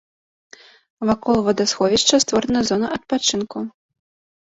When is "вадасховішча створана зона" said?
1.49-2.87